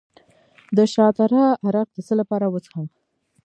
د 0.77 0.79
شاه 0.93 1.11
تره 1.17 1.43
عرق 1.67 1.87
د 1.93 1.97
څه 2.07 2.13
لپاره 2.19 2.45
وڅښم؟ 2.53 2.85